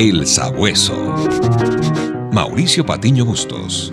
[0.00, 0.94] El Sabueso.
[2.32, 3.92] Mauricio Patiño Bustos.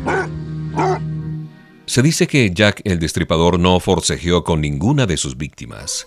[1.88, 6.06] Se dice que Jack el Destripador no forcejeó con ninguna de sus víctimas,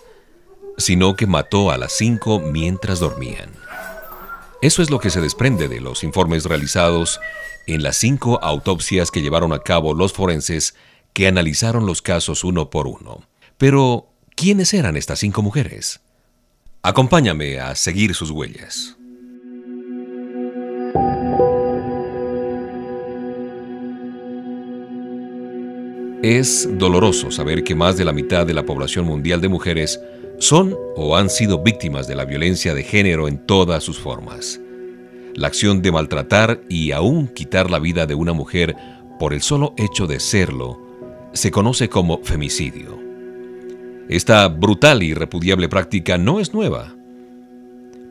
[0.77, 3.51] sino que mató a las cinco mientras dormían.
[4.61, 7.19] Eso es lo que se desprende de los informes realizados
[7.67, 10.75] en las cinco autopsias que llevaron a cabo los forenses
[11.11, 13.27] que analizaron los casos uno por uno.
[13.57, 14.07] Pero,
[14.37, 15.99] ¿quiénes eran estas cinco mujeres?
[16.83, 18.95] Acompáñame a seguir sus huellas.
[26.21, 30.01] Es doloroso saber que más de la mitad de la población mundial de mujeres
[30.37, 34.59] son o han sido víctimas de la violencia de género en todas sus formas.
[35.33, 38.75] La acción de maltratar y aún quitar la vida de una mujer
[39.17, 40.77] por el solo hecho de serlo
[41.31, 42.99] se conoce como femicidio.
[44.09, 46.95] Esta brutal y repudiable práctica no es nueva.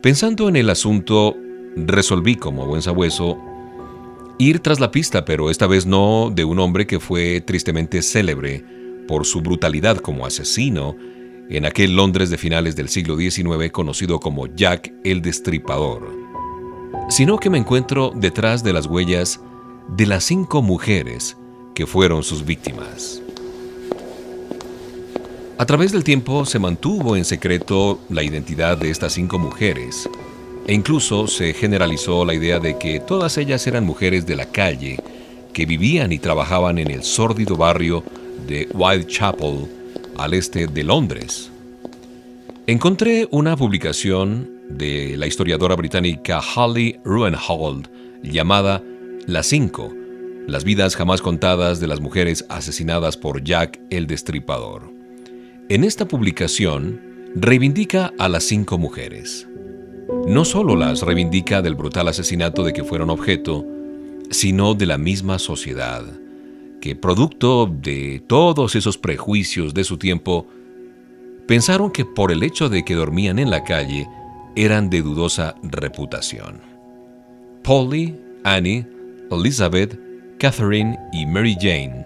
[0.01, 1.37] Pensando en el asunto,
[1.75, 3.37] resolví como buen sabueso
[4.39, 8.63] ir tras la pista, pero esta vez no de un hombre que fue tristemente célebre
[9.07, 10.95] por su brutalidad como asesino
[11.49, 16.09] en aquel Londres de finales del siglo XIX conocido como Jack el Destripador,
[17.09, 19.41] sino que me encuentro detrás de las huellas
[19.89, 21.35] de las cinco mujeres
[21.75, 23.21] que fueron sus víctimas.
[25.57, 30.09] A través del tiempo se mantuvo en secreto la identidad de estas cinco mujeres,
[30.67, 34.99] e incluso se generalizó la idea de que todas ellas eran mujeres de la calle
[35.53, 38.03] que vivían y trabajaban en el sórdido barrio
[38.47, 39.67] de Whitechapel,
[40.17, 41.49] al este de Londres.
[42.67, 47.89] Encontré una publicación de la historiadora británica Holly Ruenhold
[48.21, 48.83] llamada
[49.25, 49.91] Las Cinco,
[50.47, 54.91] las vidas jamás contadas de las mujeres asesinadas por Jack el Destripador.
[55.69, 57.01] En esta publicación
[57.35, 59.48] reivindica a las cinco mujeres
[60.29, 63.65] no solo las reivindica del brutal asesinato de que fueron objeto,
[64.29, 66.05] sino de la misma sociedad,
[66.79, 70.45] que producto de todos esos prejuicios de su tiempo,
[71.47, 74.07] pensaron que por el hecho de que dormían en la calle,
[74.55, 76.61] eran de dudosa reputación.
[77.63, 78.85] Polly, Annie,
[79.31, 79.99] Elizabeth,
[80.37, 82.05] Catherine y Mary Jane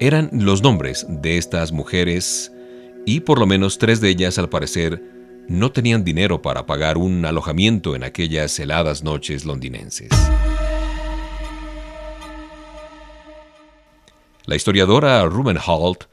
[0.00, 2.52] eran los nombres de estas mujeres
[3.06, 5.15] y por lo menos tres de ellas al parecer
[5.48, 10.10] no tenían dinero para pagar un alojamiento en aquellas heladas noches londinenses.
[14.44, 16.04] La historiadora Rubenholt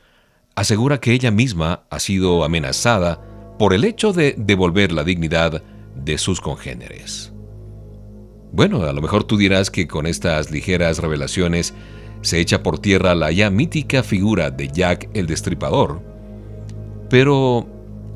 [0.55, 3.21] asegura que ella misma ha sido amenazada
[3.57, 5.63] por el hecho de devolver la dignidad
[5.95, 7.31] de sus congéneres.
[8.51, 11.73] Bueno, a lo mejor tú dirás que con estas ligeras revelaciones
[12.21, 16.01] se echa por tierra la ya mítica figura de Jack el Destripador.
[17.09, 17.67] Pero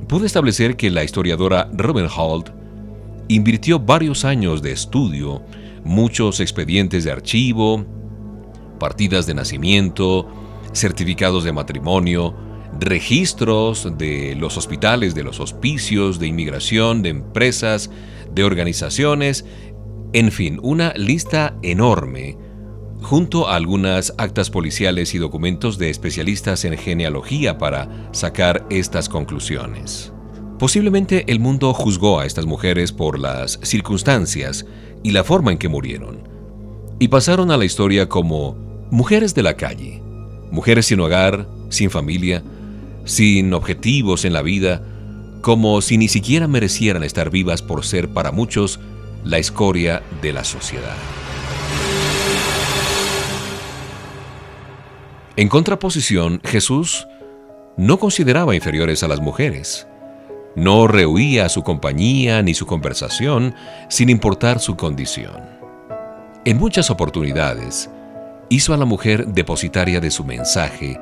[0.08, 2.50] pude establecer que la historiadora Robin Holt
[3.28, 5.44] invirtió varios años de estudio,
[5.84, 7.86] muchos expedientes de archivo,
[8.80, 10.28] partidas de nacimiento,
[10.74, 12.36] certificados de matrimonio,
[12.80, 17.90] registros de los hospitales, de los hospicios, de inmigración, de empresas,
[18.32, 19.46] de organizaciones,
[20.14, 22.38] en fin, una lista enorme
[23.02, 30.12] junto a algunas actas policiales y documentos de especialistas en genealogía para sacar estas conclusiones.
[30.60, 34.66] Posiblemente el mundo juzgó a estas mujeres por las circunstancias
[35.04, 36.28] y la forma en que murieron,
[37.00, 38.56] y pasaron a la historia como
[38.90, 40.02] mujeres de la calle,
[40.50, 42.44] mujeres sin hogar, sin familia,
[43.06, 44.84] sin objetivos en la vida,
[45.42, 48.80] como si ni siquiera merecieran estar vivas por ser para muchos
[49.24, 50.96] la escoria de la sociedad.
[55.38, 57.08] En contraposición, Jesús
[57.78, 59.88] no consideraba inferiores a las mujeres.
[60.56, 63.54] No rehuía su compañía ni su conversación
[63.88, 65.44] sin importar su condición.
[66.44, 67.88] En muchas oportunidades,
[68.50, 71.00] hizo a la mujer depositaria de su mensaje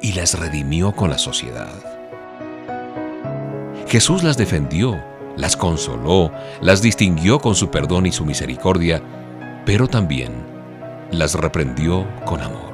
[0.00, 1.74] y las redimió con la sociedad.
[3.88, 5.02] Jesús las defendió,
[5.36, 6.30] las consoló,
[6.60, 9.02] las distinguió con su perdón y su misericordia,
[9.66, 10.30] pero también
[11.10, 12.73] las reprendió con amor.